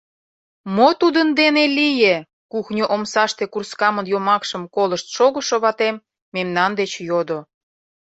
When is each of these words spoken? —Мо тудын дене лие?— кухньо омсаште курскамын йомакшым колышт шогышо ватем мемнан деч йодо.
—Мо 0.75 0.87
тудын 1.01 1.29
дене 1.39 1.63
лие?— 1.77 2.15
кухньо 2.51 2.85
омсаште 2.95 3.43
курскамын 3.53 4.05
йомакшым 4.13 4.63
колышт 4.75 5.07
шогышо 5.15 5.57
ватем 5.63 5.95
мемнан 6.33 6.71
деч 6.79 6.91
йодо. 7.09 7.39